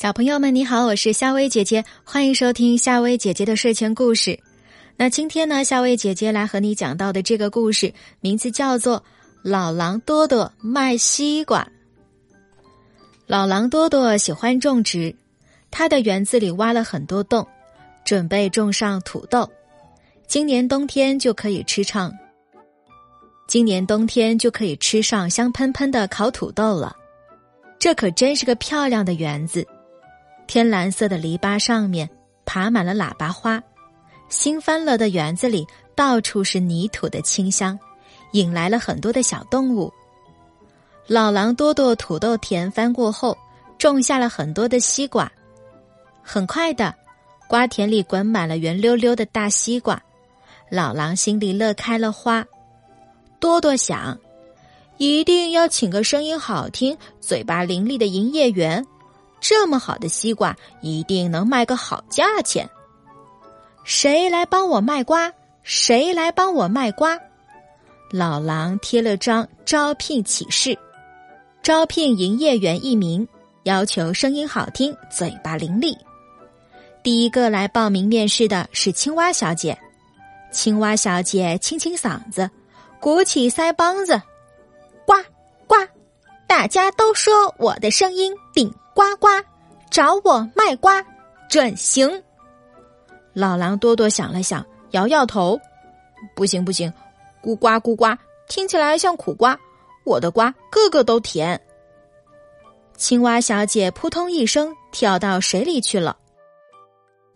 [0.00, 4.38] 小朋友们，你好，我是夏薇姐姐，欢迎收听夏薇姐姐的睡前故事。
[4.96, 9.00] 那今天呢，夏薇姐姐来和你讲到的这个故事，名字叫做
[9.42, 11.68] 《老狼多多卖西瓜》。
[13.26, 15.12] 老狼多多喜欢种植，
[15.68, 17.44] 他的园子里挖了很多洞，
[18.04, 19.50] 准备种上土豆，
[20.28, 22.16] 今年冬天就可以吃上。
[23.48, 26.96] 今年冬天就可以吃上香喷喷的烤土豆了。
[27.80, 29.66] 这可真是个漂亮的园子。
[30.48, 32.08] 天蓝色的篱笆上面
[32.46, 33.62] 爬满了喇叭花，
[34.30, 37.78] 新翻了的园子里到处是泥土的清香，
[38.32, 39.92] 引来了很多的小动物。
[41.06, 43.36] 老狼多多土豆田翻过后，
[43.76, 45.30] 种下了很多的西瓜。
[46.22, 46.94] 很快的，
[47.46, 50.02] 瓜田里滚满了圆溜溜的大西瓜，
[50.70, 52.44] 老狼心里乐开了花。
[53.38, 54.18] 多多想，
[54.96, 58.82] 一定要请个声音好听、嘴巴伶俐的营业员。
[59.40, 62.68] 这么好的西瓜，一定能卖个好价钱。
[63.84, 65.32] 谁来帮我卖瓜？
[65.62, 67.18] 谁来帮我卖瓜？
[68.10, 70.78] 老狼贴了张招聘启事，
[71.62, 73.26] 招聘营业员一名，
[73.64, 75.96] 要求声音好听、嘴巴伶俐。
[77.02, 79.78] 第一个来报名面试的是青蛙小姐。
[80.50, 82.50] 青蛙小姐清清嗓子，
[82.98, 84.20] 鼓起腮帮子，
[85.06, 85.14] 呱
[85.66, 85.76] 呱，
[86.46, 88.74] 大家都说我的声音顶。
[88.98, 89.28] 呱呱，
[89.92, 91.00] 找我卖瓜，
[91.48, 92.20] 准行。
[93.32, 95.56] 老狼多多想了想，摇摇头，
[96.34, 96.92] 不行不行，
[97.40, 98.06] 咕呱咕呱，
[98.48, 99.56] 听起来像苦瓜。
[100.02, 101.60] 我的瓜个个都甜。
[102.96, 106.16] 青蛙小姐扑通一声跳到水里去了。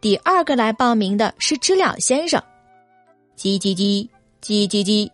[0.00, 2.42] 第二个来报名的是知了先生，
[3.36, 4.08] 叽叽叽，
[4.42, 5.10] 叽叽叽，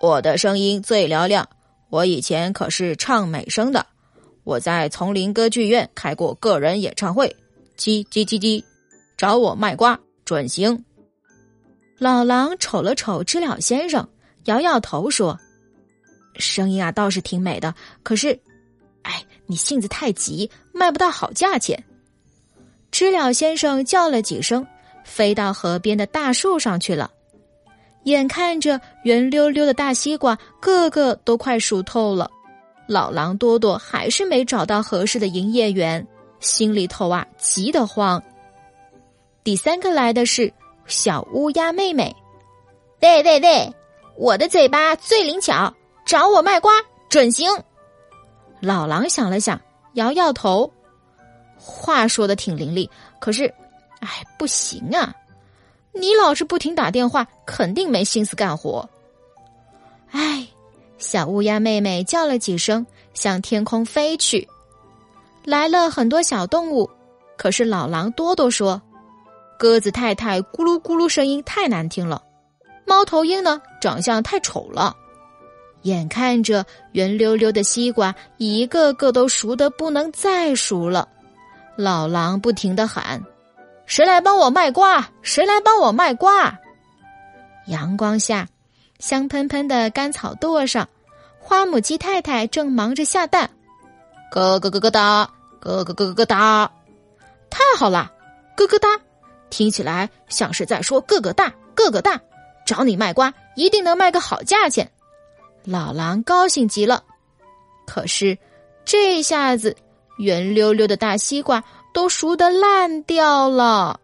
[0.00, 1.48] 我的声音最嘹亮，
[1.88, 3.84] 我以前可是唱美声的。
[4.44, 7.36] 我在丛林歌剧院开过个人演唱会，
[7.76, 8.64] 叽叽叽叽，
[9.16, 10.84] 找我卖瓜准行。
[11.98, 14.08] 老狼瞅了瞅知了先生，
[14.46, 15.38] 摇摇头说
[16.34, 17.72] ：“声音啊倒是挺美的，
[18.02, 18.40] 可是，
[19.02, 21.84] 哎，你性子太急，卖不到好价钱。”
[22.90, 24.66] 知了先生叫了几声，
[25.04, 27.10] 飞到河边的大树上去了。
[28.04, 32.28] 眼看着圆溜溜的大西瓜，个个都快熟透了。
[32.92, 36.06] 老狼多多还是没找到合适的营业员，
[36.40, 38.22] 心里头啊急得慌。
[39.42, 40.52] 第三个来的是
[40.86, 42.14] 小乌鸦妹妹，
[43.00, 43.74] 喂喂喂，
[44.16, 46.70] 我的嘴巴最灵巧，找我卖瓜
[47.08, 47.48] 准行。
[48.60, 49.58] 老狼想了想，
[49.94, 50.70] 摇摇头，
[51.56, 52.88] 话说的挺伶俐，
[53.18, 53.46] 可是，
[54.00, 55.14] 哎，不行啊！
[55.92, 58.86] 你老是不停打电话，肯定没心思干活。
[60.10, 60.41] 哎。
[61.02, 64.48] 小乌鸦妹妹叫了几声，向天空飞去。
[65.44, 66.88] 来了很多小动物，
[67.36, 68.80] 可是老狼多多说
[69.58, 72.22] ：“鸽子太太咕噜咕噜声音太难听了，
[72.86, 74.96] 猫头鹰呢长相太丑了。”
[75.82, 81.08] 眼看着圆溜溜的西瓜一个个都熟的不能再熟了，
[81.74, 83.20] 老狼不停的喊
[83.86, 85.10] ：“谁来帮我卖瓜？
[85.22, 86.56] 谁来帮我卖瓜？”
[87.66, 88.46] 阳光下。
[89.02, 90.88] 香喷喷的干草垛上，
[91.40, 93.50] 花母鸡太太正忙着下蛋，
[94.30, 95.28] 咯咯咯咯哒，
[95.60, 96.70] 咯咯咯咯哒，
[97.50, 98.12] 太好了，
[98.56, 98.88] 咯咯哒，
[99.50, 102.20] 听起来像是在说个个大，个个大，
[102.64, 104.88] 找你卖瓜一定能卖个好价钱。
[105.64, 107.02] 老狼高兴极了，
[107.88, 108.38] 可是
[108.84, 109.76] 这下子
[110.18, 113.98] 圆溜溜的大西瓜都熟得烂掉了。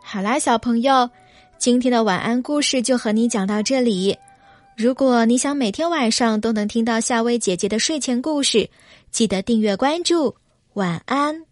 [0.00, 1.10] 好啦，小朋友。
[1.58, 4.16] 今天的晚安故事就和你讲到这里。
[4.76, 8.68] 如果你想每天晚上都能听到夏薇姐姐的睡前故事，
[9.10, 10.36] 记得订阅关注。
[10.74, 11.46] 晚安。